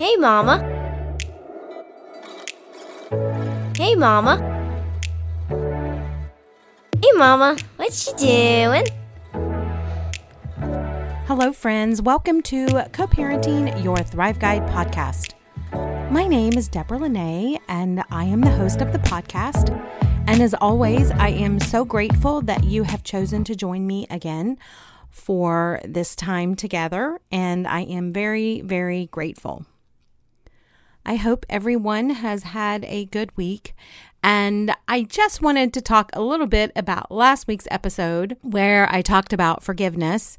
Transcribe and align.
Hey, 0.00 0.16
Mama. 0.16 0.56
Hey, 3.76 3.94
Mama. 3.94 4.38
Hey, 7.02 7.12
Mama. 7.16 7.58
What 7.76 8.06
you 8.06 8.16
doing? 8.16 8.86
Hello, 11.26 11.52
friends. 11.52 12.00
Welcome 12.00 12.40
to 12.44 12.66
Co 12.92 13.08
Parenting 13.08 13.84
Your 13.84 13.98
Thrive 13.98 14.38
Guide 14.38 14.66
podcast. 14.70 15.34
My 16.10 16.26
name 16.26 16.54
is 16.54 16.68
Deborah 16.68 16.96
Linay, 16.96 17.60
and 17.68 18.02
I 18.10 18.24
am 18.24 18.40
the 18.40 18.52
host 18.52 18.80
of 18.80 18.94
the 18.94 18.98
podcast. 19.00 19.68
And 20.26 20.40
as 20.40 20.54
always, 20.54 21.10
I 21.10 21.28
am 21.28 21.60
so 21.60 21.84
grateful 21.84 22.40
that 22.40 22.64
you 22.64 22.84
have 22.84 23.04
chosen 23.04 23.44
to 23.44 23.54
join 23.54 23.86
me 23.86 24.06
again 24.08 24.56
for 25.10 25.78
this 25.84 26.16
time 26.16 26.54
together, 26.54 27.20
and 27.30 27.68
I 27.68 27.82
am 27.82 28.14
very, 28.14 28.62
very 28.62 29.04
grateful. 29.04 29.66
I 31.10 31.16
hope 31.16 31.44
everyone 31.50 32.10
has 32.10 32.44
had 32.44 32.84
a 32.84 33.06
good 33.06 33.36
week. 33.36 33.74
And 34.22 34.72
I 34.86 35.02
just 35.02 35.42
wanted 35.42 35.74
to 35.74 35.80
talk 35.80 36.08
a 36.12 36.22
little 36.22 36.46
bit 36.46 36.70
about 36.76 37.10
last 37.10 37.48
week's 37.48 37.66
episode 37.68 38.36
where 38.42 38.88
I 38.94 39.02
talked 39.02 39.32
about 39.32 39.64
forgiveness 39.64 40.38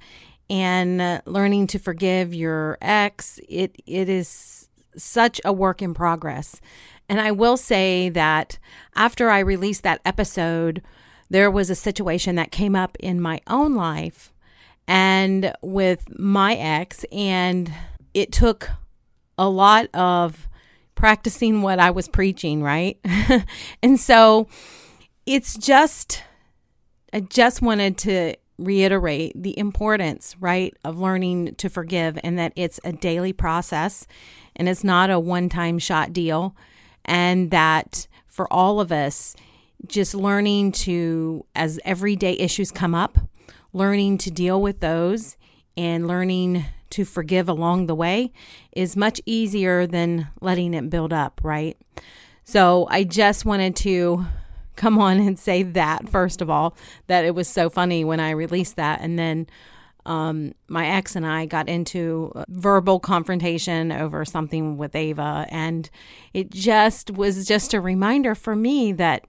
and 0.50 1.22
learning 1.26 1.68
to 1.68 1.78
forgive 1.78 2.34
your 2.34 2.78
ex. 2.82 3.38
It 3.50 3.82
it 3.86 4.08
is 4.08 4.70
such 4.96 5.42
a 5.44 5.52
work 5.52 5.82
in 5.82 5.94
progress. 5.94 6.62
And 7.10 7.20
I 7.20 7.32
will 7.32 7.58
say 7.58 8.08
that 8.08 8.58
after 8.96 9.30
I 9.30 9.40
released 9.40 9.84
that 9.84 10.00
episode, 10.06 10.82
there 11.30 11.52
was 11.52 11.70
a 11.70 11.76
situation 11.76 12.38
that 12.38 12.50
came 12.50 12.78
up 12.78 12.96
in 13.02 13.20
my 13.20 13.42
own 13.46 13.76
life 13.76 14.32
and 14.88 15.54
with 15.62 16.18
my 16.18 16.56
ex, 16.56 17.04
and 17.12 17.74
it 18.14 18.32
took 18.32 18.70
a 19.38 19.50
lot 19.50 19.94
of 19.94 20.48
practicing 21.02 21.64
what 21.64 21.80
I 21.80 21.90
was 21.90 22.08
preaching, 22.08 22.62
right? 22.62 22.96
and 23.82 24.00
so 24.00 24.48
it's 25.26 25.58
just, 25.58 26.22
I 27.12 27.22
just 27.22 27.60
wanted 27.60 27.98
to 28.00 28.36
reiterate 28.60 29.34
the 29.36 29.58
importance, 29.58 30.36
right, 30.40 30.78
of 30.86 31.00
learning 31.00 31.56
to 31.56 31.70
forgive 31.70 32.20
and 32.24 32.38
that 32.38 32.54
it's 32.56 32.80
a 32.84 32.92
daily 32.94 33.34
process 33.34 34.06
and 34.56 34.70
it's 34.70 34.84
not 34.84 35.10
a 35.10 35.20
one 35.20 35.50
time 35.50 35.80
shot 35.80 36.14
deal 36.14 36.56
and 37.04 37.50
that 37.50 38.06
for 38.28 38.46
all 38.54 38.80
of 38.80 38.92
us, 38.92 39.36
just 39.88 40.14
learning 40.14 40.72
to, 40.72 41.44
as 41.56 41.80
everyday 41.84 42.34
issues 42.34 42.70
come 42.70 42.94
up, 42.94 43.18
learning 43.74 44.20
to 44.20 44.30
deal 44.30 44.62
with 44.62 44.82
those 44.82 45.36
and 45.76 46.08
learning 46.08 46.64
to 46.92 47.06
forgive 47.06 47.50
along 47.50 47.88
the 47.88 47.96
way 47.96 48.32
is 48.72 48.96
much 48.96 49.20
easier 49.26 49.88
than 49.88 50.28
letting 50.42 50.74
it 50.74 50.90
build 50.90 51.14
up, 51.14 51.42
right? 51.44 51.78
So 52.44 52.88
I 52.90 53.04
just 53.04 53.46
wanted 53.46 53.76
to 53.78 54.26
come 54.76 54.98
on 55.00 55.20
and 55.20 55.38
say 55.38 55.64
that, 55.64 56.10
first 56.10 56.42
of 56.42 56.50
all, 56.50 56.76
that 57.08 57.26
it 57.26 57.36
was 57.36 57.48
so 57.48 57.70
funny 57.70 58.04
when 58.04 58.20
I 58.20 58.32
released 58.32 58.78
that. 58.78 59.02
And 59.02 59.18
then 59.18 59.48
um, 60.06 60.54
my 60.68 60.88
ex 60.88 61.16
and 61.16 61.26
I 61.26 61.46
got 61.46 61.70
into 61.70 62.32
verbal 62.48 63.00
confrontation 63.00 63.92
over 63.92 64.26
something 64.26 64.78
with 64.78 64.96
Ava. 64.96 65.46
And 65.50 65.90
it 66.34 66.50
just 66.50 67.12
was 67.12 67.46
just 67.46 67.74
a 67.74 67.82
reminder 67.82 68.34
for 68.34 68.56
me 68.56 68.92
that 68.94 69.26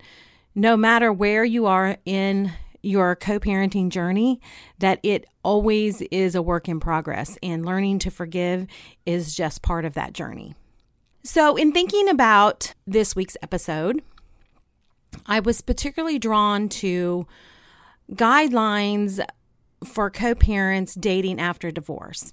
no 0.55 0.77
matter 0.77 1.13
where 1.13 1.45
you 1.45 1.67
are 1.67 1.99
in 2.05 2.53
your 2.83 3.17
co 3.17 3.39
parenting 3.39 3.89
journey, 3.89 4.41
that 4.79 5.01
it 5.03 5.27
always 5.43 6.01
is 6.03 6.35
a 6.35 6.43
work 6.43 6.69
in 6.69 6.81
progress. 6.81 7.39
And 7.43 7.65
learning 7.65 8.01
to 8.01 8.11
forgive 8.11 8.67
is 9.07 9.35
just 9.35 9.63
part 9.63 9.85
of 9.85 9.95
that 9.95 10.13
journey. 10.13 10.55
So, 11.25 11.57
in 11.57 11.73
thinking 11.73 12.09
about 12.09 12.75
this 12.87 13.15
week's 13.15 13.37
episode, 13.43 14.03
I 15.27 15.41
was 15.41 15.61
particularly 15.61 16.19
drawn 16.19 16.69
to 16.71 17.27
guidelines 18.13 19.25
for 19.85 20.11
co 20.11 20.35
parents 20.35 20.95
dating 20.95 21.41
after 21.41 21.71
divorce. 21.71 22.33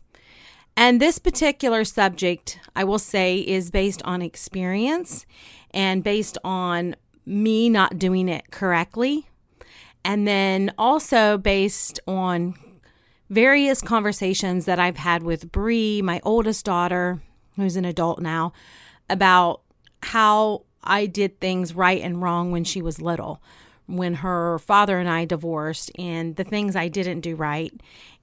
And 0.76 1.02
this 1.02 1.20
particular 1.20 1.84
subject, 1.84 2.60
I 2.76 2.84
will 2.84 3.00
say, 3.00 3.40
is 3.40 3.70
based 3.70 4.02
on 4.04 4.22
experience 4.22 5.26
and 5.72 6.04
based 6.04 6.38
on 6.44 6.96
me 7.26 7.70
not 7.70 8.00
doing 8.00 8.30
it 8.30 8.50
correctly. 8.50 9.28
And 10.04 10.28
then 10.28 10.74
also 10.78 11.38
based 11.38 12.00
on 12.08 12.56
various 13.30 13.82
conversations 13.82 14.66
that 14.66 14.80
I've 14.80 14.98
had 14.98 15.24
with 15.24 15.52
Bree, 15.52 16.02
my 16.02 16.20
oldest 16.24 16.66
daughter, 16.66 17.22
who's 17.56 17.76
an 17.76 17.86
adult 17.86 18.20
now, 18.20 18.54
about 19.10 19.62
how 20.02 20.64
I 20.84 21.06
did 21.06 21.40
things 21.40 21.76
right 21.76 22.02
and 22.02 22.22
wrong 22.22 22.52
when 22.52 22.64
she 22.64 22.82
was 22.82 23.02
little 23.02 23.42
when 23.90 24.16
her 24.16 24.60
father 24.60 25.00
and 25.00 25.10
I 25.10 25.26
divorced 25.26 25.92
and 25.98 26.36
the 26.36 26.44
things 26.44 26.76
I 26.76 26.88
didn't 26.88 27.22
do 27.22 27.36
right. 27.36 27.74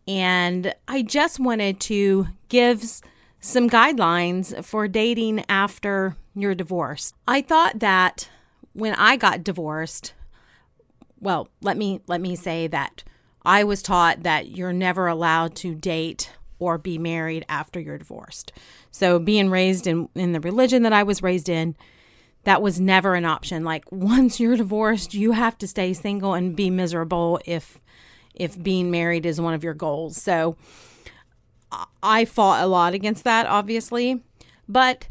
And 0.07 0.73
I 0.87 1.03
just 1.03 1.41
wanted 1.41 1.81
to 1.81 2.29
give 2.49 3.03
some 3.41 3.69
guidelines 3.69 4.65
for 4.65 4.87
dating 4.87 5.45
after 5.49 6.17
your 6.35 6.55
divorce. 6.55 7.13
I 7.27 7.43
thought 7.43 7.81
that 7.81 8.29
when 8.73 8.95
I 8.95 9.17
got 9.17 9.43
divorced, 9.43 10.15
well, 11.21 11.49
let 11.61 11.77
me 11.77 12.01
let 12.07 12.21
me 12.21 12.37
say 12.37 12.67
that 12.67 13.03
I 13.45 13.65
was 13.65 13.83
taught 13.83 14.23
that 14.23 14.49
you're 14.49 14.73
never 14.73 15.07
allowed 15.07 15.55
to 15.57 15.75
date 15.75 16.31
or 16.59 16.79
be 16.79 16.99
married 16.99 17.45
after 17.49 17.79
you're 17.79 17.99
divorced. 17.99 18.53
So 18.91 19.19
being 19.19 19.51
raised 19.51 19.87
in 19.87 20.09
in 20.15 20.33
the 20.33 20.41
religion 20.41 20.83
that 20.83 20.93
I 20.93 21.03
was 21.03 21.23
raised 21.23 21.49
in, 21.49 21.77
that 22.45 22.63
was 22.63 22.81
never 22.81 23.15
an 23.15 23.25
option. 23.25 23.65
Like 23.65 23.85
once 23.91 24.41
you're 24.41 24.57
divorced, 24.57 25.15
you 25.15 25.33
have 25.33 25.59
to 25.59 25.67
stay 25.67 25.93
single 25.93 26.35
and 26.35 26.57
be 26.57 26.71
miserable 26.71 27.41
if 27.45 27.81
if 28.35 28.63
being 28.63 28.91
married 28.91 29.27
is 29.27 29.41
one 29.41 29.55
of 29.55 29.65
your 29.65 29.75
goals. 29.75 30.21
So 30.21 30.57
I 32.03 32.25
fought 32.25 32.63
a 32.63 32.67
lot 32.67 32.95
against 32.95 33.25
that 33.25 33.47
obviously, 33.47 34.23
but 34.69 35.09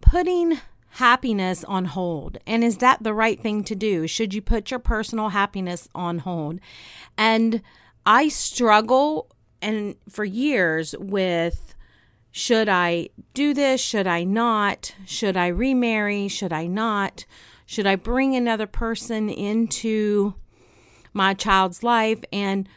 putting 0.00 0.58
happiness 0.96 1.64
on 1.64 1.86
hold. 1.86 2.36
And 2.46 2.62
is 2.62 2.78
that 2.78 3.02
the 3.02 3.14
right 3.14 3.40
thing 3.40 3.64
to 3.64 3.74
do? 3.74 4.06
Should 4.06 4.34
you 4.34 4.42
put 4.42 4.70
your 4.70 4.80
personal 4.80 5.30
happiness 5.30 5.88
on 5.94 6.18
hold? 6.18 6.60
And 7.16 7.62
I 8.04 8.28
struggle 8.28 9.28
and 9.62 9.94
for 10.08 10.24
years 10.24 10.94
with 10.98 11.74
should 12.30 12.68
I 12.68 13.10
do 13.34 13.54
this? 13.54 13.80
Should 13.80 14.06
I 14.06 14.24
not? 14.24 14.94
Should 15.06 15.36
I 15.36 15.48
remarry? 15.48 16.28
Should 16.28 16.52
I 16.52 16.66
not? 16.66 17.24
Should 17.66 17.86
I 17.86 17.96
bring 17.96 18.34
another 18.34 18.66
person 18.66 19.28
into 19.28 20.34
my 21.14 21.34
child's 21.34 21.82
life? 21.82 22.22
And 22.32 22.68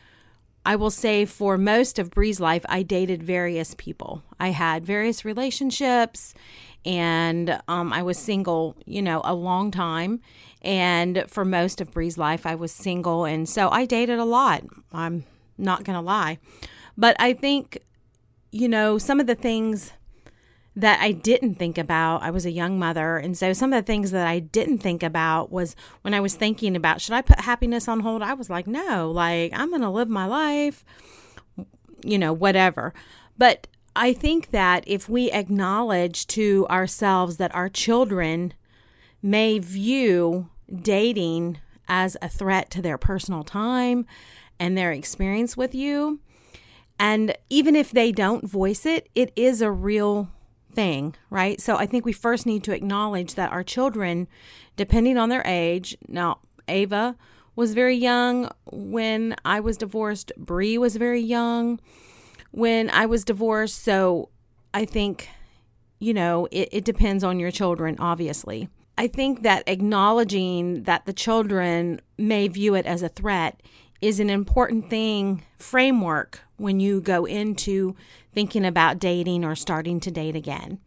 I 0.65 0.75
will 0.75 0.89
say 0.89 1.25
for 1.25 1.57
most 1.57 1.99
of 1.99 2.11
Bree's 2.11 2.39
life, 2.39 2.65
I 2.67 2.81
dated 2.81 3.23
various 3.23 3.75
people. 3.77 4.23
I 4.39 4.49
had 4.49 4.85
various 4.85 5.23
relationships 5.23 6.33
and 6.85 7.59
um, 7.68 7.91
I 7.91 8.03
was 8.03 8.18
single, 8.18 8.75
you 8.85 9.01
know, 9.01 9.22
a 9.23 9.34
long 9.34 9.72
time. 9.72 10.22
And 10.62 11.25
for 11.28 11.46
most 11.46 11.81
of 11.81 11.91
Bree's 11.91 12.18
life, 12.18 12.46
I 12.46 12.56
was 12.56 12.72
single. 12.72 13.25
And 13.25 13.47
so 13.47 13.69
I 13.69 13.85
dated 13.85 14.19
a 14.19 14.25
lot. 14.25 14.63
I'm 14.91 15.25
not 15.57 15.84
going 15.84 15.95
to 15.95 16.01
lie. 16.01 16.40
But 16.97 17.16
I 17.19 17.34
think 17.34 17.84
you 18.56 18.69
know, 18.69 18.97
some 18.97 19.19
of 19.19 19.28
the 19.28 19.35
things 19.35 19.91
that 20.78 21.01
I 21.01 21.12
didn't 21.12 21.56
think 21.56 21.78
about, 21.78 22.24
I 22.24 22.31
was 22.31 22.45
a 22.45 22.51
young 22.51 22.79
mother. 22.79 23.18
And 23.18 23.38
so 23.38 23.51
some 23.51 23.74
of 23.74 23.84
the 23.84 23.85
things 23.85 24.12
that 24.12 24.25
I 24.25 24.40
didn't 24.40 24.78
think 24.78 25.03
about 25.03 25.51
was 25.51 25.75
when 26.03 26.13
I 26.13 26.22
was 26.22 26.35
thinking 26.35 26.74
about, 26.74 27.01
should 27.01 27.16
I 27.16 27.22
put 27.22 27.41
happiness 27.41 27.90
on 27.90 28.00
hold? 28.00 28.22
I 28.22 28.34
was 28.34 28.50
like, 28.50 28.66
no, 28.66 29.12
like 29.12 29.51
I'm 29.53 29.72
going 29.72 29.81
to 29.81 29.90
live 29.90 30.07
my 30.07 30.25
life, 30.25 30.85
you 32.01 32.18
know, 32.18 32.31
whatever. 32.31 32.94
But 33.38 33.68
I 33.95 34.11
think 34.13 34.51
that 34.51 34.83
if 34.85 35.07
we 35.07 35.31
acknowledge 35.31 36.27
to 36.27 36.68
ourselves 36.69 37.38
that 37.38 37.56
our 37.56 37.69
children 37.69 38.53
may 39.24 39.59
view 39.59 40.50
dating 40.74 41.59
as 41.88 42.18
a 42.21 42.27
threat 42.27 42.69
to 42.71 42.81
their 42.81 42.97
personal 42.97 43.44
time 43.44 44.06
and 44.59 44.77
their 44.77 44.92
experience 44.92 45.56
with 45.56 45.74
you, 45.74 46.19
and 47.00 47.36
even 47.50 47.75
if 47.75 47.92
they 47.92 48.12
don't 48.12 48.47
voice 48.47 48.86
it, 48.86 49.09
it 49.15 49.31
is 49.36 49.62
a 49.62 49.71
real 49.71 50.30
thing, 50.71 51.15
right? 51.30 51.62
So 51.62 51.77
I 51.77 51.86
think 51.86 52.06
we 52.06 52.13
first 52.13 52.45
need 52.45 52.63
to 52.65 52.74
acknowledge 52.74 53.36
that 53.36 53.51
our 53.51 53.63
children, 53.63 54.27
depending 54.75 55.18
on 55.18 55.30
their 55.30 55.44
age, 55.45 55.97
now 56.07 56.39
Ava 56.68 57.15
was 57.56 57.74
very 57.74 57.95
young 57.95 58.50
when 58.65 59.36
I 59.45 59.62
was 59.62 59.77
divorced, 59.77 60.33
Bree 60.38 60.77
was 60.77 60.97
very 60.97 61.21
young 61.21 61.80
when 62.56 62.90
I 62.90 63.06
was 63.06 63.25
divorced. 63.25 63.84
So 63.84 64.30
I 64.74 64.86
think, 64.86 65.30
you 66.00 66.13
know, 66.13 66.48
it, 66.52 66.69
it 66.72 66.86
depends 66.86 67.24
on 67.24 67.38
your 67.38 67.52
children, 67.52 67.98
obviously. 68.00 68.69
I 68.98 69.07
think 69.07 69.44
that 69.44 69.63
acknowledging 69.68 70.84
that 70.84 71.06
the 71.06 71.12
children 71.12 72.00
may 72.18 72.48
view 72.48 72.74
it 72.74 72.86
as 72.86 73.02
a 73.02 73.10
threat 73.10 73.62
is 74.02 74.22
an 74.22 74.30
important 74.30 74.90
thing, 74.90 75.44
framework, 75.57 76.40
when 76.56 76.80
you 76.80 77.02
go 77.02 77.25
into 77.25 77.94
thinking 78.34 78.66
about 78.66 79.00
dating 79.00 79.44
or 79.44 79.56
starting 79.56 80.00
to 80.00 80.12
date 80.12 80.36
again. 80.36 80.80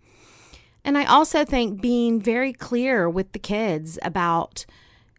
And 0.85 0.97
I 0.97 1.05
also 1.05 1.44
think 1.44 1.82
being 1.82 2.19
very 2.19 2.55
clear 2.55 3.11
with 3.11 3.32
the 3.32 3.38
kids 3.38 3.99
about 4.00 4.65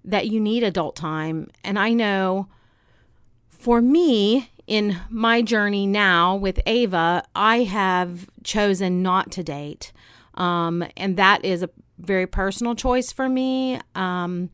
that 0.03 0.27
you 0.27 0.39
need 0.39 0.63
adult 0.63 0.95
time. 0.95 1.49
And 1.63 1.77
I 1.77 1.93
know 1.93 2.47
for 3.49 3.81
me, 3.81 4.49
in 4.69 4.99
my 5.09 5.41
journey 5.41 5.87
now 5.87 6.35
with 6.35 6.59
Ava, 6.67 7.23
I 7.35 7.63
have 7.63 8.29
chosen 8.43 9.01
not 9.01 9.31
to 9.31 9.43
date. 9.43 9.91
Um, 10.35 10.85
and 10.95 11.17
that 11.17 11.43
is 11.43 11.63
a 11.63 11.71
very 11.97 12.27
personal 12.27 12.75
choice 12.75 13.11
for 13.11 13.27
me. 13.27 13.81
Um, 13.95 14.51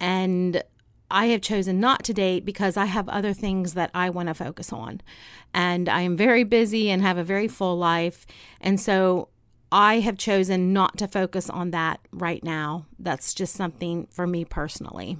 and 0.00 0.64
I 1.10 1.26
have 1.26 1.42
chosen 1.42 1.80
not 1.80 2.02
to 2.04 2.14
date 2.14 2.46
because 2.46 2.78
I 2.78 2.86
have 2.86 3.10
other 3.10 3.34
things 3.34 3.74
that 3.74 3.90
I 3.92 4.08
want 4.08 4.28
to 4.28 4.34
focus 4.34 4.72
on. 4.72 5.02
And 5.52 5.86
I 5.86 6.00
am 6.00 6.16
very 6.16 6.44
busy 6.44 6.90
and 6.90 7.02
have 7.02 7.18
a 7.18 7.24
very 7.24 7.46
full 7.46 7.76
life. 7.76 8.26
And 8.58 8.80
so 8.80 9.28
I 9.70 10.00
have 10.00 10.16
chosen 10.16 10.72
not 10.72 10.96
to 10.96 11.06
focus 11.06 11.50
on 11.50 11.72
that 11.72 12.00
right 12.10 12.42
now. 12.42 12.86
That's 12.98 13.34
just 13.34 13.54
something 13.54 14.06
for 14.10 14.26
me 14.26 14.46
personally. 14.46 15.18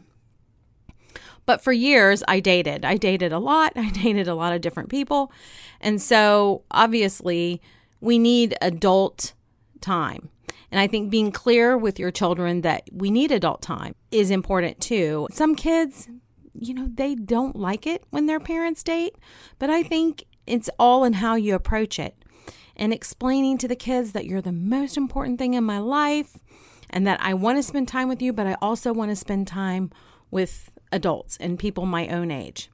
But 1.46 1.62
for 1.62 1.72
years, 1.72 2.22
I 2.28 2.40
dated. 2.40 2.84
I 2.84 2.96
dated 2.96 3.32
a 3.32 3.38
lot. 3.38 3.72
I 3.76 3.90
dated 3.90 4.28
a 4.28 4.34
lot 4.34 4.52
of 4.52 4.60
different 4.60 4.88
people. 4.88 5.32
And 5.80 6.00
so 6.00 6.62
obviously, 6.70 7.60
we 8.00 8.18
need 8.18 8.56
adult 8.60 9.32
time. 9.80 10.28
And 10.70 10.80
I 10.80 10.86
think 10.86 11.10
being 11.10 11.32
clear 11.32 11.76
with 11.76 11.98
your 11.98 12.10
children 12.10 12.62
that 12.62 12.88
we 12.90 13.10
need 13.10 13.30
adult 13.30 13.60
time 13.60 13.94
is 14.10 14.30
important 14.30 14.80
too. 14.80 15.28
Some 15.30 15.54
kids, 15.54 16.08
you 16.58 16.72
know, 16.72 16.88
they 16.92 17.14
don't 17.14 17.56
like 17.56 17.86
it 17.86 18.04
when 18.10 18.26
their 18.26 18.40
parents 18.40 18.82
date, 18.82 19.16
but 19.58 19.68
I 19.68 19.82
think 19.82 20.24
it's 20.46 20.70
all 20.78 21.04
in 21.04 21.14
how 21.14 21.34
you 21.34 21.54
approach 21.54 21.98
it 21.98 22.16
and 22.74 22.92
explaining 22.92 23.58
to 23.58 23.68
the 23.68 23.76
kids 23.76 24.12
that 24.12 24.24
you're 24.24 24.40
the 24.40 24.50
most 24.50 24.96
important 24.96 25.38
thing 25.38 25.52
in 25.52 25.62
my 25.62 25.78
life 25.78 26.38
and 26.88 27.06
that 27.06 27.20
I 27.22 27.34
want 27.34 27.58
to 27.58 27.62
spend 27.62 27.86
time 27.88 28.08
with 28.08 28.22
you, 28.22 28.32
but 28.32 28.46
I 28.46 28.56
also 28.62 28.94
want 28.94 29.10
to 29.10 29.16
spend 29.16 29.46
time 29.46 29.90
with 30.30 30.71
adults 30.92 31.36
and 31.40 31.58
people 31.58 31.86
my 31.86 32.06
own 32.08 32.30
age. 32.30 32.70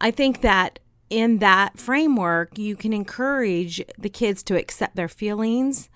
I 0.00 0.10
think 0.10 0.40
that 0.40 0.78
in 1.10 1.38
that 1.38 1.78
framework, 1.78 2.56
you 2.56 2.76
can 2.76 2.92
encourage 2.92 3.82
the 3.98 4.08
kids 4.08 4.42
to 4.44 4.56
accept 4.56 4.96
their 4.96 5.08
feelings, 5.08 5.90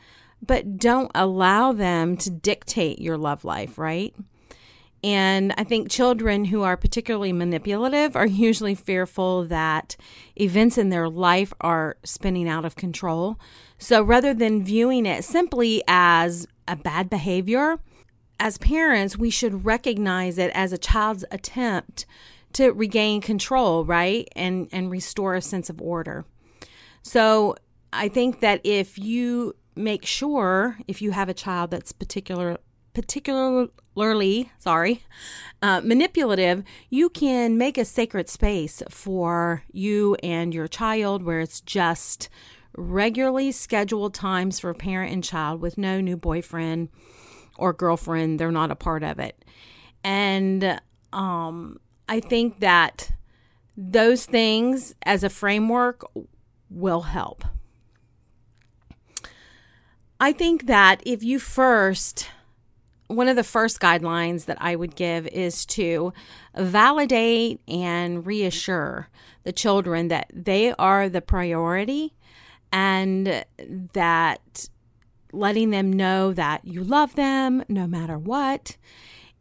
but 0.45 0.77
don't 0.77 1.11
allow 1.15 1.73
them 1.73 2.17
to 2.19 2.31
dictate 2.31 3.01
your 3.01 3.17
love 3.17 3.45
life, 3.45 3.79
right? 3.79 4.15
And 5.05 5.53
I 5.59 5.65
think 5.65 5.91
children 5.91 6.47
who 6.47 6.63
are 6.63 6.79
particularly 6.79 7.33
manipulative 7.33 8.17
are 8.17 8.27
usually 8.49 8.75
fearful 8.75 9.45
that 9.45 9.97
events 10.35 10.79
in 10.79 10.89
their 10.89 11.09
life 11.09 11.53
are 11.61 11.97
spinning 12.05 12.49
out 12.49 12.65
of 12.65 12.75
control. 12.75 13.39
So 13.79 14.03
rather 14.03 14.35
than 14.35 14.65
viewing 14.65 15.07
it 15.07 15.25
simply 15.25 15.83
as 15.87 16.49
a 16.67 16.75
bad 16.75 17.11
behavior, 17.11 17.79
as 18.39 18.59
parents, 18.59 19.17
we 19.17 19.31
should 19.31 19.65
recognize 19.65 20.39
it 20.39 20.51
as 20.55 20.73
a 20.73 20.79
child's 20.79 21.25
attempt 21.31 22.07
to 22.55 22.71
regain 22.71 23.21
control, 23.21 23.85
right? 23.85 24.29
And 24.35 24.69
and 24.73 24.91
restore 24.91 25.35
a 25.35 25.43
sense 25.43 25.71
of 25.71 25.81
order. 25.81 26.25
So, 27.03 27.57
I 27.93 28.09
think 28.09 28.41
that 28.41 28.61
if 28.65 28.99
you 28.99 29.55
make 29.77 30.05
sure 30.05 30.79
if 30.87 31.03
you 31.03 31.11
have 31.13 31.29
a 31.29 31.35
child 31.35 31.71
that's 31.71 31.93
particular 31.93 32.59
particularly 32.93 34.53
sorry 34.59 35.03
uh, 35.63 35.81
manipulative 35.83 36.63
you 36.91 37.09
can 37.09 37.59
make 37.59 37.77
a 37.77 37.85
sacred 37.85 38.29
space 38.29 38.83
for 38.89 39.65
you 39.73 40.17
and 40.23 40.55
your 40.55 40.69
child 40.69 41.25
where 41.25 41.41
it's 41.41 41.61
just 41.61 42.29
regularly 42.77 43.51
scheduled 43.51 44.15
times 44.15 44.61
for 44.61 44.73
parent 44.75 45.13
and 45.13 45.25
child 45.25 45.61
with 45.61 45.77
no 45.77 46.01
new 46.01 46.17
boyfriend 46.17 46.89
or 47.59 47.73
girlfriend, 47.73 48.39
they're 48.39 48.53
not 48.53 48.71
a 48.71 48.77
part 48.77 49.03
of 49.03 49.19
it. 49.19 49.45
And 50.03 50.81
um, 51.13 51.79
I 52.09 52.21
think 52.21 52.61
that 52.61 53.11
those 53.77 54.27
things 54.27 54.95
as 55.05 55.25
a 55.25 55.31
framework 55.31 56.05
will 56.71 57.03
help. 57.03 57.45
I 60.21 60.33
think 60.33 60.67
that 60.67 61.03
if 61.05 61.23
you 61.23 61.39
first, 61.39 62.29
one 63.09 63.29
of 63.29 63.37
the 63.37 63.45
first 63.45 63.81
guidelines 63.81 64.47
that 64.47 64.59
I 64.61 64.77
would 64.77 64.95
give 64.95 65.27
is 65.29 65.67
to 65.67 66.13
validate 66.57 67.61
and 67.67 68.27
reassure 68.27 69.09
the 69.43 69.53
children 69.53 70.09
that 70.09 70.31
they 70.33 70.73
are 70.73 71.09
the 71.09 71.21
priority 71.21 72.15
and 72.73 73.45
that 73.93 74.69
letting 75.35 75.71
them 75.71 75.93
know 75.93 76.33
that 76.33 76.65
you 76.65 76.83
love 76.83 77.15
them 77.15 77.65
no 77.69 77.87
matter 77.87 78.19
what, 78.19 78.77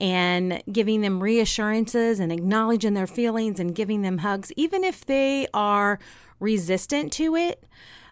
and 0.02 0.62
giving 0.72 1.02
them 1.02 1.22
reassurances 1.22 2.20
and 2.20 2.32
acknowledging 2.32 2.94
their 2.94 3.08
feelings 3.08 3.60
and 3.60 3.76
giving 3.76 4.02
them 4.02 4.20
hugs, 4.20 4.52
even 4.58 4.84
if 4.84 5.06
they 5.06 5.48
are 5.54 6.00
resistant 6.40 7.14
to 7.14 7.36
it. 7.36 7.64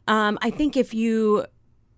Um, 0.08 0.38
I 0.42 0.52
think 0.52 0.78
if 0.78 0.94
you 0.94 1.46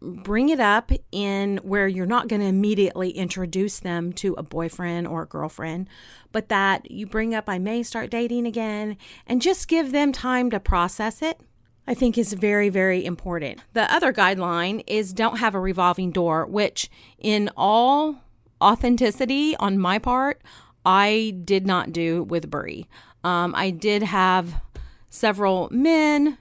bring 0.02 0.50
it 0.50 0.60
up 0.60 0.92
in 1.12 1.58
where 1.64 1.88
you're 1.88 2.06
not 2.06 2.28
going 2.28 2.42
to 2.42 2.48
immediately 2.48 3.12
introduce 3.12 3.80
them 3.80 4.12
to 4.12 4.34
a 4.34 4.44
boyfriend 4.44 5.08
or 5.08 5.24
a 5.24 5.28
girlfriend, 5.28 5.88
but 6.32 6.50
that 6.50 6.92
you 6.92 7.06
bring 7.06 7.34
up, 7.34 7.48
I 7.48 7.58
may 7.58 7.84
start 7.84 8.10
dating 8.10 8.46
again, 8.46 8.98
and 9.26 9.42
just 9.42 9.68
give 9.68 9.92
them 9.92 10.12
time 10.12 10.50
to 10.50 10.60
process 10.60 11.22
it 11.22 11.40
I 11.86 11.94
think 11.94 12.18
is 12.18 12.34
very, 12.34 12.70
very 12.70 13.04
important. 13.04 13.60
The 13.74 13.94
other 13.94 14.14
guideline 14.14 14.84
is 14.88 15.14
don't 15.14 15.38
have 15.38 15.54
a 15.54 15.60
revolving 15.60 16.12
door, 16.12 16.46
which, 16.46 16.90
in 17.20 17.50
all 17.58 18.22
authenticity 18.62 19.56
on 19.58 19.78
my 19.78 20.00
part, 20.00 20.42
I 20.86 21.36
did 21.44 21.66
not 21.66 21.92
do 21.92 22.24
with 22.24 22.50
Bree. 22.50 22.88
Um, 23.24 23.54
I 23.56 23.70
did 23.70 24.04
have 24.04 24.62
several 25.10 25.70
men 25.72 26.38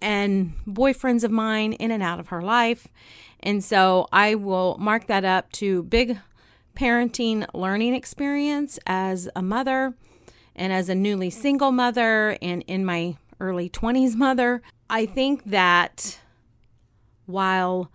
and 0.00 0.52
boyfriends 0.66 1.24
of 1.24 1.30
mine 1.30 1.72
in 1.74 1.90
and 1.90 2.02
out 2.02 2.20
of 2.20 2.28
her 2.28 2.42
life. 2.42 2.88
And 3.40 3.62
so 3.64 4.06
I 4.12 4.34
will 4.34 4.76
mark 4.78 5.06
that 5.06 5.24
up 5.24 5.50
to 5.52 5.82
big 5.84 6.18
parenting 6.76 7.46
learning 7.54 7.94
experience 7.94 8.78
as 8.86 9.28
a 9.34 9.42
mother 9.42 9.94
and 10.54 10.72
as 10.72 10.88
a 10.88 10.94
newly 10.94 11.30
single 11.30 11.72
mother 11.72 12.38
and 12.40 12.62
in 12.66 12.84
my 12.84 13.16
early 13.40 13.68
20s 13.68 14.14
mother. 14.14 14.62
I 14.90 15.06
think 15.06 15.44
that 15.44 16.20
while 17.26 17.90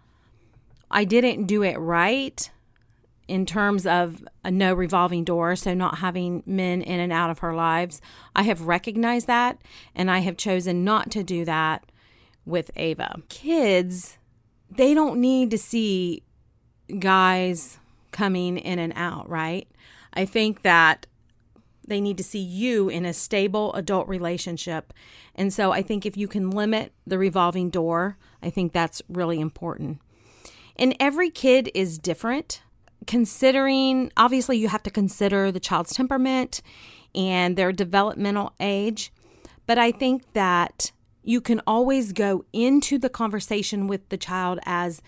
I 0.91 1.03
didn't 1.05 1.45
do 1.45 1.63
it 1.63 1.77
right 1.77 2.49
in 3.27 3.45
terms 3.45 3.87
of 3.87 4.23
a 4.43 4.51
no 4.51 4.73
revolving 4.73 5.23
door, 5.23 5.55
so 5.55 5.73
not 5.73 5.99
having 5.99 6.43
men 6.45 6.81
in 6.81 6.99
and 6.99 7.11
out 7.11 7.29
of 7.29 7.39
her 7.39 7.53
lives, 7.53 8.01
I 8.35 8.43
have 8.43 8.61
recognized 8.61 9.27
that 9.27 9.59
and 9.95 10.11
I 10.11 10.19
have 10.19 10.37
chosen 10.37 10.83
not 10.83 11.09
to 11.11 11.23
do 11.23 11.45
that 11.45 11.85
with 12.45 12.69
Ava. 12.75 13.21
Kids, 13.29 14.17
they 14.69 14.93
don't 14.93 15.19
need 15.19 15.51
to 15.51 15.57
see 15.57 16.23
guys 16.99 17.79
coming 18.11 18.57
in 18.57 18.79
and 18.79 18.93
out, 18.95 19.27
right? 19.29 19.67
I 20.13 20.25
think 20.25 20.61
that 20.61 21.07
they 21.87 22.01
need 22.01 22.17
to 22.17 22.23
see 22.23 22.39
you 22.39 22.89
in 22.89 23.05
a 23.05 23.13
stable 23.13 23.73
adult 23.73 24.07
relationship. 24.07 24.93
And 25.35 25.53
so 25.53 25.71
I 25.71 25.81
think 25.81 26.05
if 26.05 26.17
you 26.17 26.27
can 26.27 26.49
limit 26.49 26.93
the 27.05 27.17
revolving 27.17 27.69
door, 27.69 28.17
I 28.41 28.49
think 28.49 28.71
that's 28.71 29.01
really 29.09 29.39
important. 29.39 29.99
And 30.77 30.95
every 30.99 31.29
kid 31.29 31.69
is 31.73 31.97
different. 31.97 32.61
Considering, 33.05 34.11
obviously, 34.15 34.57
you 34.57 34.69
have 34.69 34.83
to 34.83 34.89
consider 34.89 35.51
the 35.51 35.59
child's 35.59 35.93
temperament 35.93 36.61
and 37.13 37.57
their 37.57 37.71
developmental 37.71 38.53
age. 38.59 39.11
But 39.65 39.77
I 39.77 39.91
think 39.91 40.33
that 40.33 40.91
you 41.23 41.41
can 41.41 41.61
always 41.65 42.11
go 42.11 42.45
into 42.53 42.97
the 42.97 43.09
conversation 43.09 43.87
with 43.87 44.07
the 44.09 44.17
child 44.17 44.59
as 44.65 45.01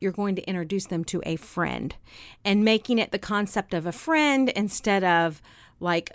you're 0.00 0.12
going 0.12 0.36
to 0.36 0.48
introduce 0.48 0.86
them 0.86 1.04
to 1.04 1.22
a 1.26 1.36
friend 1.36 1.96
and 2.44 2.64
making 2.64 2.98
it 2.98 3.10
the 3.10 3.18
concept 3.18 3.74
of 3.74 3.86
a 3.86 3.92
friend 3.92 4.48
instead 4.50 5.02
of 5.02 5.42
like 5.80 6.12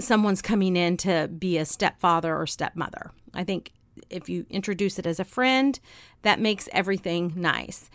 someone's 0.00 0.42
coming 0.42 0.76
in 0.76 0.96
to 0.98 1.28
be 1.28 1.58
a 1.58 1.64
stepfather 1.64 2.36
or 2.36 2.46
stepmother. 2.46 3.12
I 3.34 3.44
think 3.44 3.72
if 4.10 4.28
you 4.28 4.46
introduce 4.50 4.98
it 4.98 5.06
as 5.06 5.18
a 5.18 5.24
friend, 5.24 5.78
that 6.22 6.40
makes 6.40 6.68
everything 6.72 7.32
nice. 7.34 7.90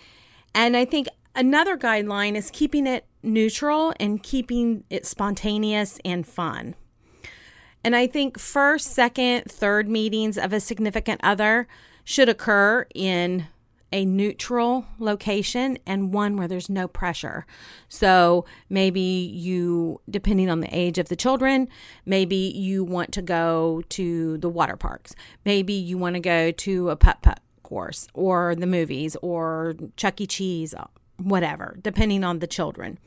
And 0.54 0.76
I 0.76 0.86
think 0.86 1.08
another 1.36 1.78
guideline 1.78 2.36
is 2.36 2.50
keeping 2.52 2.88
it 2.88 3.06
neutral 3.24 3.94
and 4.00 4.22
keeping 4.22 4.84
it 4.90 5.06
spontaneous 5.06 6.00
and 6.04 6.26
fun. 6.26 6.76
And 7.84 7.96
I 7.96 8.08
think 8.08 8.40
first, 8.40 8.92
second, 8.92 9.46
third 9.50 9.88
meetings 9.88 10.38
of 10.38 10.54
a 10.54 10.60
significant 10.60 11.22
other 11.24 11.68
should 12.04 12.30
occur 12.30 12.86
in 12.94 13.48
a 13.92 14.06
neutral 14.06 14.86
location 15.00 15.78
and 15.86 16.14
one 16.14 16.38
where 16.38 16.48
there's 16.48 16.70
no 16.70 16.88
pressure. 16.88 17.46
So 17.90 18.46
maybe 18.70 19.02
you, 19.02 20.02
depending 20.10 20.50
on 20.50 20.62
the 20.62 20.70
age 20.76 20.98
of 20.98 21.10
the 21.10 21.16
children, 21.16 21.68
maybe 22.06 22.36
you 22.36 22.84
want 22.84 23.12
to 23.14 23.22
go 23.22 23.84
to 23.90 24.38
the 24.38 24.50
water 24.50 24.78
parks. 24.78 25.14
Maybe 25.46 25.74
you 25.74 25.98
want 25.98 26.16
to 26.16 26.22
go 26.22 26.52
to 26.52 26.90
a 26.90 26.96
putt 26.96 27.22
putt 27.22 27.42
course 27.64 28.08
or 28.14 28.56
the 28.56 28.68
movies 28.68 29.16
or 29.22 29.76
Chuck 29.98 30.22
E. 30.22 30.28
Cheese, 30.28 30.74
whatever, 31.18 31.78
depending 31.82 32.24
on 32.24 32.40
the 32.40 32.48
children. 32.48 32.98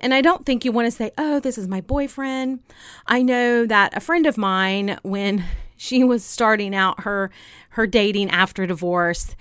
And 0.00 0.12
I 0.12 0.20
don't 0.20 0.44
think 0.44 0.64
you 0.64 0.72
want 0.72 0.86
to 0.86 0.90
say, 0.90 1.12
oh, 1.16 1.40
this 1.40 1.56
is 1.56 1.68
my 1.68 1.80
boyfriend. 1.80 2.60
I 3.06 3.22
know 3.22 3.64
that 3.66 3.96
a 3.96 4.00
friend 4.00 4.26
of 4.26 4.36
mine, 4.36 4.98
when 5.02 5.44
she 5.76 6.04
was 6.04 6.24
starting 6.24 6.74
out 6.74 7.00
her 7.00 7.30
her 7.70 7.86
dating 7.86 8.30
after 8.30 8.66
divorce, 8.66 9.34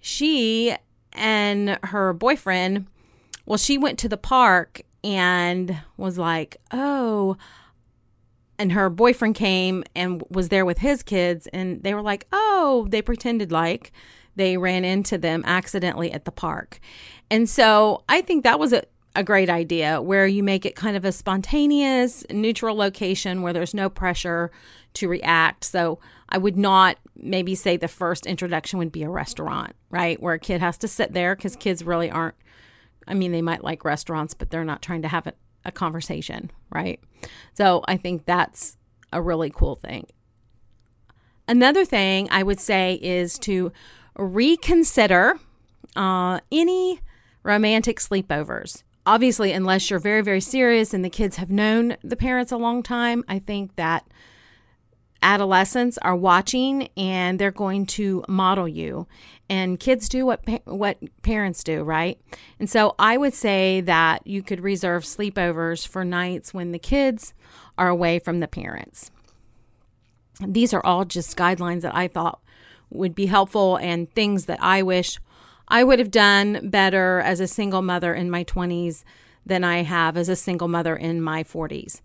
she 0.00 0.74
and 1.12 1.78
her 1.84 2.12
boyfriend, 2.12 2.86
well, 3.46 3.58
she 3.58 3.78
went 3.78 3.98
to 4.00 4.08
the 4.08 4.16
park 4.16 4.82
and 5.02 5.80
was 5.96 6.18
like, 6.18 6.56
oh, 6.70 7.36
and 8.58 8.72
her 8.72 8.90
boyfriend 8.90 9.34
came 9.34 9.84
and 9.94 10.22
was 10.28 10.48
there 10.48 10.64
with 10.64 10.78
his 10.78 11.02
kids 11.02 11.46
and 11.52 11.82
they 11.82 11.94
were 11.94 12.02
like 12.02 12.26
oh 12.32 12.86
they 12.90 13.00
pretended 13.00 13.52
like 13.52 13.92
they 14.36 14.56
ran 14.56 14.84
into 14.84 15.18
them 15.18 15.42
accidentally 15.46 16.12
at 16.12 16.24
the 16.24 16.32
park. 16.32 16.80
And 17.30 17.48
so 17.48 18.02
i 18.08 18.20
think 18.20 18.44
that 18.44 18.58
was 18.58 18.72
a, 18.72 18.82
a 19.14 19.22
great 19.22 19.48
idea 19.48 20.02
where 20.02 20.26
you 20.26 20.42
make 20.42 20.66
it 20.66 20.74
kind 20.74 20.96
of 20.96 21.04
a 21.04 21.12
spontaneous 21.12 22.24
neutral 22.30 22.76
location 22.76 23.42
where 23.42 23.52
there's 23.52 23.74
no 23.74 23.88
pressure 23.88 24.50
to 24.94 25.08
react. 25.08 25.64
So 25.64 25.98
i 26.28 26.38
would 26.38 26.56
not 26.56 26.96
maybe 27.16 27.54
say 27.54 27.76
the 27.76 27.88
first 27.88 28.26
introduction 28.26 28.78
would 28.78 28.92
be 28.92 29.02
a 29.02 29.10
restaurant 29.10 29.74
right 29.90 30.20
where 30.22 30.34
a 30.34 30.38
kid 30.38 30.60
has 30.60 30.78
to 30.78 30.88
sit 30.88 31.12
there 31.12 31.34
because 31.34 31.56
kids 31.56 31.84
really 31.84 32.10
aren't 32.10 32.36
i 33.06 33.14
mean 33.14 33.32
they 33.32 33.42
might 33.42 33.64
like 33.64 33.84
restaurants 33.84 34.34
but 34.34 34.50
they're 34.50 34.64
not 34.64 34.82
trying 34.82 35.02
to 35.02 35.08
have 35.08 35.26
it 35.26 35.36
a 35.68 35.72
conversation, 35.72 36.50
right? 36.70 37.00
So 37.54 37.82
I 37.86 37.96
think 37.96 38.24
that's 38.24 38.76
a 39.12 39.22
really 39.22 39.50
cool 39.50 39.76
thing. 39.76 40.06
Another 41.46 41.84
thing 41.84 42.28
I 42.30 42.42
would 42.42 42.60
say 42.60 42.98
is 43.00 43.38
to 43.40 43.72
reconsider 44.16 45.38
uh, 45.96 46.40
any 46.52 47.00
romantic 47.42 48.00
sleepovers. 48.00 48.82
Obviously, 49.06 49.52
unless 49.52 49.88
you're 49.88 49.98
very, 49.98 50.22
very 50.22 50.40
serious 50.40 50.92
and 50.92 51.04
the 51.04 51.10
kids 51.10 51.36
have 51.36 51.50
known 51.50 51.96
the 52.02 52.16
parents 52.16 52.52
a 52.52 52.58
long 52.58 52.82
time, 52.82 53.24
I 53.28 53.38
think 53.38 53.76
that 53.76 54.06
adolescents 55.22 55.98
are 55.98 56.16
watching 56.16 56.88
and 56.96 57.38
they're 57.38 57.50
going 57.50 57.86
to 57.86 58.24
model 58.28 58.68
you 58.68 59.06
and 59.48 59.80
kids 59.80 60.08
do 60.08 60.26
what 60.26 60.40
what 60.64 60.98
parents 61.22 61.64
do, 61.64 61.82
right? 61.82 62.20
And 62.58 62.68
so 62.68 62.94
I 62.98 63.16
would 63.16 63.34
say 63.34 63.80
that 63.82 64.26
you 64.26 64.42
could 64.42 64.60
reserve 64.60 65.04
sleepovers 65.04 65.86
for 65.86 66.04
nights 66.04 66.52
when 66.52 66.72
the 66.72 66.78
kids 66.78 67.34
are 67.76 67.88
away 67.88 68.18
from 68.18 68.40
the 68.40 68.48
parents. 68.48 69.10
These 70.40 70.72
are 70.72 70.84
all 70.84 71.04
just 71.04 71.36
guidelines 71.36 71.80
that 71.80 71.94
I 71.94 72.08
thought 72.08 72.40
would 72.90 73.14
be 73.14 73.26
helpful 73.26 73.76
and 73.76 74.12
things 74.12 74.46
that 74.46 74.62
I 74.62 74.82
wish 74.82 75.18
I 75.66 75.84
would 75.84 75.98
have 75.98 76.10
done 76.10 76.70
better 76.70 77.20
as 77.20 77.40
a 77.40 77.46
single 77.46 77.82
mother 77.82 78.14
in 78.14 78.30
my 78.30 78.44
20s 78.44 79.04
than 79.44 79.64
I 79.64 79.82
have 79.82 80.16
as 80.16 80.28
a 80.28 80.36
single 80.36 80.68
mother 80.68 80.96
in 80.96 81.20
my 81.20 81.42
40s. 81.42 82.00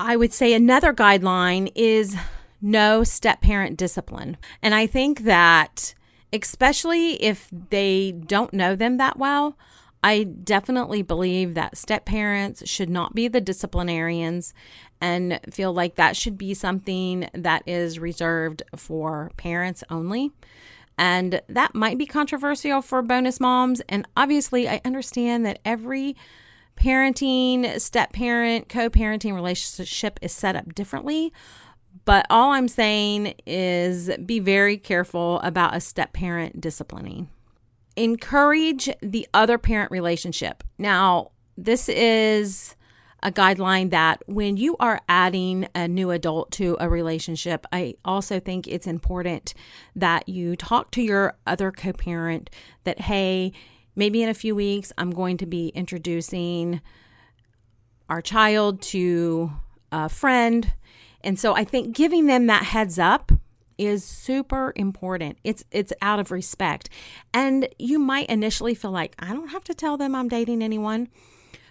I 0.00 0.16
would 0.16 0.32
say 0.32 0.54
another 0.54 0.92
guideline 0.92 1.70
is 1.74 2.16
no 2.60 3.04
step 3.04 3.40
parent 3.40 3.76
discipline. 3.76 4.36
And 4.62 4.74
I 4.74 4.86
think 4.86 5.20
that 5.20 5.94
especially 6.32 7.22
if 7.22 7.48
they 7.70 8.12
don't 8.12 8.52
know 8.52 8.76
them 8.76 8.96
that 8.98 9.18
well. 9.18 9.56
I 10.02 10.24
definitely 10.24 11.02
believe 11.02 11.54
that 11.54 11.76
step 11.76 12.06
parents 12.06 12.66
should 12.68 12.88
not 12.88 13.14
be 13.14 13.28
the 13.28 13.40
disciplinarians 13.40 14.54
and 15.00 15.40
feel 15.50 15.72
like 15.72 15.96
that 15.96 16.16
should 16.16 16.38
be 16.38 16.54
something 16.54 17.28
that 17.34 17.62
is 17.66 17.98
reserved 17.98 18.62
for 18.74 19.30
parents 19.36 19.84
only. 19.90 20.32
And 20.96 21.42
that 21.48 21.74
might 21.74 21.98
be 21.98 22.06
controversial 22.06 22.80
for 22.80 23.02
bonus 23.02 23.40
moms. 23.40 23.80
And 23.88 24.06
obviously, 24.16 24.68
I 24.68 24.80
understand 24.84 25.44
that 25.46 25.58
every 25.64 26.16
parenting, 26.80 27.78
step 27.80 28.12
parent, 28.12 28.68
co 28.68 28.90
parenting 28.90 29.34
relationship 29.34 30.18
is 30.22 30.32
set 30.32 30.56
up 30.56 30.74
differently. 30.74 31.32
But 32.04 32.26
all 32.30 32.52
I'm 32.52 32.68
saying 32.68 33.34
is 33.46 34.10
be 34.24 34.38
very 34.38 34.76
careful 34.76 35.40
about 35.40 35.76
a 35.76 35.80
step 35.80 36.12
parent 36.12 36.60
disciplining. 36.60 37.28
Encourage 37.96 38.88
the 39.02 39.28
other 39.34 39.58
parent 39.58 39.90
relationship. 39.90 40.64
Now, 40.78 41.32
this 41.56 41.88
is 41.88 42.74
a 43.22 43.30
guideline 43.30 43.90
that 43.90 44.22
when 44.26 44.56
you 44.56 44.76
are 44.80 45.00
adding 45.08 45.68
a 45.74 45.86
new 45.86 46.10
adult 46.10 46.50
to 46.52 46.76
a 46.80 46.88
relationship, 46.88 47.66
I 47.70 47.94
also 48.04 48.40
think 48.40 48.66
it's 48.66 48.86
important 48.86 49.52
that 49.94 50.28
you 50.28 50.56
talk 50.56 50.90
to 50.92 51.02
your 51.02 51.36
other 51.46 51.70
co 51.70 51.92
parent 51.92 52.48
that, 52.84 53.00
hey, 53.00 53.52
maybe 54.00 54.22
in 54.22 54.28
a 54.28 54.34
few 54.34 54.56
weeks, 54.56 54.92
I'm 54.98 55.10
going 55.10 55.36
to 55.36 55.46
be 55.46 55.68
introducing 55.68 56.80
our 58.08 58.20
child 58.20 58.82
to 58.82 59.52
a 59.92 60.08
friend 60.08 60.72
and 61.22 61.38
so 61.38 61.54
I 61.54 61.64
think 61.64 61.94
giving 61.94 62.26
them 62.26 62.46
that 62.46 62.64
heads 62.64 62.98
up 62.98 63.32
is 63.78 64.04
super 64.04 64.72
important. 64.76 65.38
It's 65.44 65.64
it's 65.70 65.92
out 66.02 66.20
of 66.20 66.30
respect. 66.30 66.88
And 67.32 67.68
you 67.78 67.98
might 67.98 68.28
initially 68.28 68.74
feel 68.74 68.90
like 68.90 69.14
I 69.18 69.32
don't 69.32 69.48
have 69.48 69.64
to 69.64 69.74
tell 69.74 69.96
them 69.96 70.14
I'm 70.14 70.28
dating 70.28 70.62
anyone, 70.62 71.08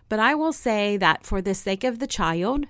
but 0.08 0.20
I 0.20 0.36
will 0.36 0.54
say 0.54 0.98
that 0.98 1.26
for 1.26 1.42
the 1.42 1.54
sake 1.54 1.84
of 1.84 2.00
the 2.00 2.08
child, 2.08 2.66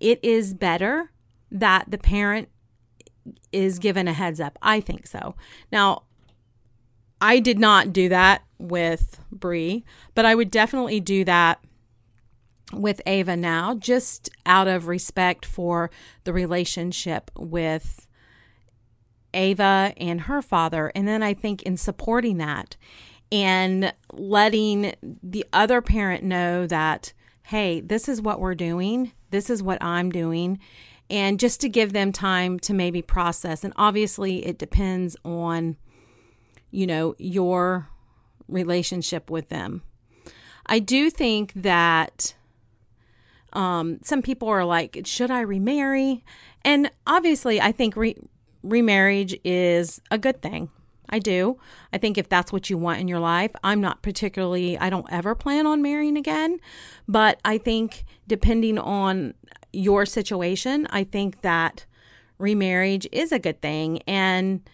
it 0.00 0.20
is 0.22 0.54
better 0.54 1.10
that 1.50 1.90
the 1.90 1.98
parent 1.98 2.48
is 3.52 3.78
given 3.78 4.08
a 4.08 4.12
heads 4.12 4.40
up. 4.40 4.58
I 4.62 4.80
think 4.80 5.06
so. 5.06 5.34
Now, 5.72 6.02
I 7.20 7.40
did 7.40 7.58
not 7.58 7.92
do 7.92 8.08
that 8.08 8.42
with 8.58 9.20
Bree, 9.30 9.84
but 10.14 10.24
I 10.24 10.34
would 10.34 10.50
definitely 10.50 11.00
do 11.00 11.24
that 11.24 11.60
with 12.72 13.00
Ava 13.06 13.36
now, 13.36 13.74
just 13.74 14.28
out 14.44 14.68
of 14.68 14.88
respect 14.88 15.46
for 15.46 15.90
the 16.24 16.32
relationship 16.32 17.30
with 17.36 18.06
Ava 19.34 19.94
and 19.96 20.22
her 20.22 20.42
father. 20.42 20.92
And 20.94 21.08
then 21.08 21.22
I 21.22 21.34
think 21.34 21.62
in 21.62 21.76
supporting 21.76 22.38
that 22.38 22.76
and 23.32 23.92
letting 24.12 24.94
the 25.02 25.46
other 25.52 25.80
parent 25.80 26.24
know 26.24 26.66
that, 26.66 27.12
hey, 27.44 27.80
this 27.80 28.08
is 28.08 28.20
what 28.20 28.40
we're 28.40 28.54
doing, 28.54 29.12
this 29.30 29.50
is 29.50 29.62
what 29.62 29.82
I'm 29.82 30.10
doing. 30.10 30.58
And 31.10 31.40
just 31.40 31.60
to 31.62 31.70
give 31.70 31.94
them 31.94 32.12
time 32.12 32.58
to 32.60 32.74
maybe 32.74 33.00
process. 33.00 33.64
And 33.64 33.72
obviously, 33.76 34.44
it 34.46 34.58
depends 34.58 35.16
on, 35.24 35.76
you 36.70 36.86
know, 36.86 37.14
your 37.18 37.88
relationship 38.48 39.30
with 39.30 39.48
them. 39.48 39.82
I 40.66 40.78
do 40.78 41.10
think 41.10 41.52
that 41.54 42.34
um, 43.52 43.98
some 44.02 44.22
people 44.22 44.48
are 44.48 44.64
like, 44.64 45.00
should 45.04 45.30
I 45.30 45.40
remarry? 45.40 46.24
And 46.62 46.90
obviously, 47.06 47.60
I 47.60 47.72
think 47.72 47.96
re- 47.96 48.16
remarriage 48.62 49.38
is 49.44 50.00
a 50.10 50.18
good 50.18 50.42
thing. 50.42 50.70
I 51.10 51.18
do. 51.18 51.58
I 51.90 51.98
think 51.98 52.18
if 52.18 52.28
that's 52.28 52.52
what 52.52 52.68
you 52.68 52.76
want 52.76 53.00
in 53.00 53.08
your 53.08 53.20
life, 53.20 53.52
I'm 53.64 53.80
not 53.80 54.02
particularly, 54.02 54.76
I 54.76 54.90
don't 54.90 55.10
ever 55.10 55.34
plan 55.34 55.66
on 55.66 55.80
marrying 55.80 56.18
again. 56.18 56.60
But 57.06 57.40
I 57.46 57.56
think 57.56 58.04
depending 58.26 58.78
on 58.78 59.32
your 59.72 60.04
situation, 60.04 60.86
I 60.90 61.04
think 61.04 61.40
that 61.40 61.86
remarriage 62.36 63.08
is 63.10 63.32
a 63.32 63.38
good 63.38 63.62
thing. 63.62 64.02
And 64.06 64.68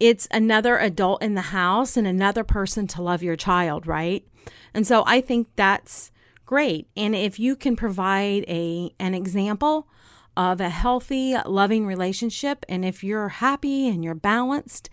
it's 0.00 0.26
another 0.30 0.78
adult 0.78 1.22
in 1.22 1.34
the 1.34 1.40
house 1.40 1.96
and 1.96 2.06
another 2.06 2.44
person 2.44 2.86
to 2.88 3.02
love 3.02 3.22
your 3.22 3.36
child, 3.36 3.86
right? 3.86 4.26
And 4.72 4.86
so 4.86 5.04
I 5.06 5.20
think 5.20 5.48
that's 5.56 6.10
great. 6.44 6.88
And 6.96 7.14
if 7.14 7.38
you 7.38 7.56
can 7.56 7.76
provide 7.76 8.44
a 8.48 8.92
an 8.98 9.14
example 9.14 9.88
of 10.36 10.60
a 10.60 10.68
healthy, 10.68 11.36
loving 11.46 11.86
relationship 11.86 12.66
and 12.68 12.84
if 12.84 13.04
you're 13.04 13.28
happy 13.28 13.88
and 13.88 14.04
you're 14.04 14.14
balanced, 14.14 14.90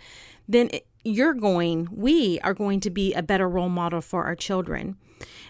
then 0.48 0.70
you're 1.04 1.34
going, 1.34 1.88
we 1.92 2.40
are 2.42 2.54
going 2.54 2.80
to 2.80 2.92
be 2.92 3.14
a 3.14 3.24
better 3.24 3.50
role 3.50 3.70
model 3.70 4.02
for 4.02 4.26
our 4.26 4.36
children. 4.36 4.98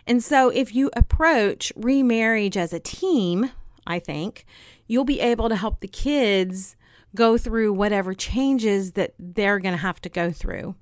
And 0.08 0.24
so 0.24 0.50
if 0.50 0.74
you 0.74 0.90
approach 0.96 1.74
remarriage 1.76 2.58
as 2.58 2.74
a 2.74 2.80
team, 2.80 3.52
I 3.86 4.00
think, 4.00 4.46
you'll 4.88 5.06
be 5.06 5.20
able 5.20 5.50
to 5.50 5.56
help 5.56 5.82
the 5.82 5.88
kids 5.88 6.76
go 7.16 7.38
through 7.38 7.74
whatever 7.74 8.14
changes 8.14 8.94
that 8.94 9.14
they're 9.20 9.60
going 9.60 9.74
to 9.74 9.82
have 9.82 10.02
to 10.02 10.10
go 10.10 10.32
through. 10.32 10.76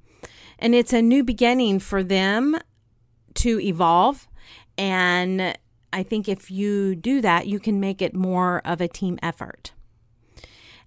And 0.58 0.76
it's 0.76 0.94
a 0.94 1.02
new 1.02 1.24
beginning 1.24 1.80
for 1.80 2.04
them 2.04 2.58
to 3.36 3.60
evolve 3.60 4.28
and 4.80 5.58
I 5.92 6.04
think 6.04 6.30
if 6.30 6.50
you 6.50 6.96
do 6.96 7.20
that, 7.20 7.48
you 7.48 7.60
can 7.60 7.82
make 7.82 8.02
it 8.02 8.16
more 8.16 8.62
of 8.64 8.80
a 8.80 8.88
team 8.88 9.20
effort. 9.22 9.74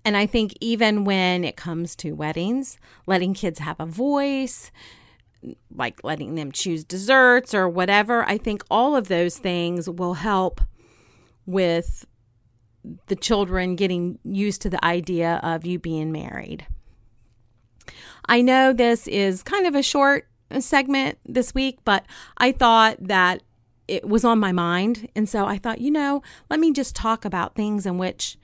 And 0.04 0.16
I 0.16 0.24
think 0.24 0.54
even 0.60 1.04
when 1.04 1.44
it 1.44 1.56
comes 1.56 1.94
to 1.96 2.12
weddings, 2.12 2.78
letting 3.06 3.34
kids 3.34 3.58
have 3.58 3.78
a 3.78 3.86
voice, 3.86 4.70
like 5.74 6.02
letting 6.02 6.36
them 6.36 6.52
choose 6.52 6.84
desserts 6.84 7.54
or 7.54 7.68
whatever, 7.68 8.24
I 8.24 8.38
think 8.38 8.64
all 8.70 8.96
of 8.96 9.08
those 9.08 9.38
things 9.38 9.90
will 9.90 10.14
help 10.14 10.62
with 11.44 12.06
the 13.06 13.16
children 13.16 13.76
getting 13.76 14.18
used 14.24 14.62
to 14.62 14.70
the 14.70 14.84
idea 14.84 15.40
of 15.42 15.64
you 15.64 15.78
being 15.78 16.12
married. 16.12 16.66
I 18.26 18.42
know 18.42 18.72
this 18.72 19.06
is 19.08 19.42
kind 19.42 19.66
of 19.66 19.74
a 19.74 19.82
short 19.82 20.28
segment 20.60 21.18
this 21.26 21.54
week, 21.54 21.78
but 21.84 22.04
I 22.38 22.52
thought 22.52 22.96
that 23.00 23.42
it 23.88 24.08
was 24.08 24.24
on 24.24 24.38
my 24.38 24.52
mind. 24.52 25.08
And 25.14 25.28
so 25.28 25.46
I 25.46 25.58
thought, 25.58 25.80
you 25.80 25.90
know, 25.90 26.22
let 26.48 26.60
me 26.60 26.72
just 26.72 26.94
talk 26.94 27.24
about 27.24 27.54
things 27.54 27.86
in 27.86 27.98
which 27.98 28.38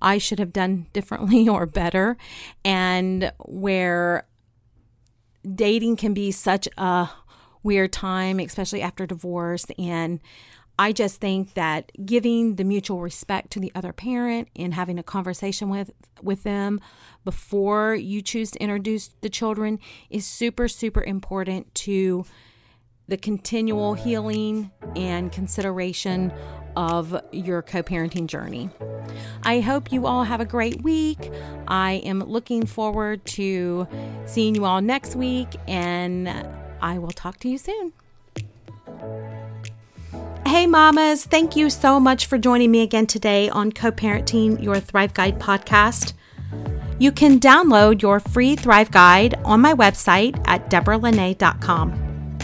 I 0.00 0.18
should 0.18 0.38
have 0.38 0.52
done 0.52 0.86
differently 0.92 1.48
or 1.48 1.66
better, 1.66 2.16
and 2.64 3.32
where 3.38 4.26
dating 5.54 5.96
can 5.96 6.14
be 6.14 6.30
such 6.30 6.68
a 6.76 7.08
weird 7.62 7.92
time, 7.92 8.38
especially 8.38 8.82
after 8.82 9.06
divorce. 9.06 9.66
And 9.78 10.20
I 10.78 10.92
just 10.92 11.20
think 11.20 11.54
that 11.54 11.92
giving 12.04 12.56
the 12.56 12.64
mutual 12.64 13.00
respect 13.00 13.50
to 13.52 13.60
the 13.60 13.70
other 13.74 13.92
parent 13.92 14.48
and 14.56 14.74
having 14.74 14.98
a 14.98 15.02
conversation 15.02 15.68
with 15.68 15.90
with 16.22 16.42
them 16.42 16.80
before 17.24 17.94
you 17.94 18.22
choose 18.22 18.50
to 18.52 18.62
introduce 18.62 19.10
the 19.20 19.28
children 19.28 19.78
is 20.10 20.26
super 20.26 20.66
super 20.66 21.02
important 21.02 21.72
to 21.74 22.24
the 23.06 23.16
continual 23.16 23.94
healing 23.94 24.70
and 24.96 25.30
consideration 25.30 26.32
of 26.76 27.20
your 27.30 27.62
co-parenting 27.62 28.26
journey. 28.26 28.70
I 29.44 29.60
hope 29.60 29.92
you 29.92 30.06
all 30.06 30.24
have 30.24 30.40
a 30.40 30.44
great 30.44 30.82
week. 30.82 31.30
I 31.68 32.02
am 32.04 32.20
looking 32.20 32.66
forward 32.66 33.24
to 33.26 33.86
seeing 34.26 34.54
you 34.54 34.64
all 34.64 34.80
next 34.80 35.14
week 35.14 35.48
and 35.68 36.28
I 36.80 36.98
will 36.98 37.10
talk 37.10 37.38
to 37.40 37.48
you 37.48 37.58
soon. 37.58 37.92
Hey, 40.54 40.68
mamas, 40.68 41.24
thank 41.24 41.56
you 41.56 41.68
so 41.68 41.98
much 41.98 42.26
for 42.26 42.38
joining 42.38 42.70
me 42.70 42.82
again 42.82 43.08
today 43.08 43.48
on 43.48 43.72
Co 43.72 43.90
Parenting 43.90 44.62
Your 44.62 44.78
Thrive 44.78 45.12
Guide 45.12 45.40
podcast. 45.40 46.12
You 47.00 47.10
can 47.10 47.40
download 47.40 48.00
your 48.00 48.20
free 48.20 48.54
Thrive 48.54 48.92
Guide 48.92 49.34
on 49.44 49.60
my 49.60 49.74
website 49.74 50.40
at 50.46 50.70
deborahlinay.com. 50.70 52.38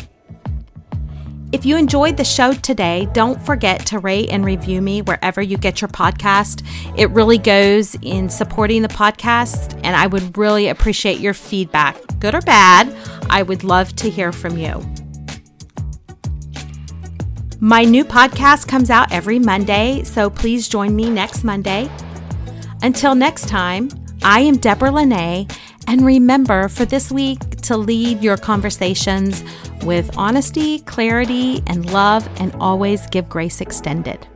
If 1.53 1.65
you 1.65 1.77
enjoyed 1.77 2.17
the 2.17 2.25
show 2.25 2.53
today, 2.53 3.09
don't 3.13 3.41
forget 3.41 3.87
to 3.87 4.01
rate 4.01 4.31
and 4.31 4.45
review 4.45 4.83
me 4.83 5.03
wherever 5.03 5.41
you 5.41 5.57
get 5.57 5.81
your 5.81 5.87
podcast. 5.87 6.67
It 6.99 7.11
really 7.11 7.39
goes 7.39 7.95
in 8.03 8.29
supporting 8.29 8.83
the 8.83 8.89
podcast, 8.89 9.81
and 9.85 9.95
I 9.95 10.09
would 10.09 10.37
really 10.37 10.67
appreciate 10.67 11.21
your 11.21 11.33
feedback, 11.33 11.97
good 12.19 12.35
or 12.35 12.41
bad. 12.41 12.93
I 13.31 13.45
would 13.45 13.63
love 13.63 13.95
to 13.97 14.11
hear 14.11 14.33
from 14.33 14.59
you. 14.59 14.85
My 17.63 17.85
new 17.85 18.07
podcast 18.07 18.69
comes 18.69 18.89
out 18.89 19.13
every 19.13 19.39
Monday, 19.39 20.03
so 20.05 20.31
please 20.31 20.67
join 20.67 20.97
me 20.97 21.11
next 21.11 21.45
Monday. 21.45 21.91
Until 22.81 23.15
next 23.15 23.49
time, 23.51 23.91
I 24.23 24.41
am 24.41 24.57
Deborah 24.57 24.91
Linay, 24.91 25.47
and 25.87 26.01
remember 26.01 26.69
for 26.69 26.87
this 26.87 27.13
week 27.13 27.39
to 27.61 27.77
lead 27.77 28.23
your 28.23 28.39
conversations 28.39 29.45
with 29.83 30.17
honesty, 30.17 30.79
clarity, 30.81 31.63
and 31.67 31.93
love, 31.93 32.27
and 32.41 32.51
always 32.61 33.07
give 33.09 33.29
grace 33.29 33.61
extended. 33.61 34.27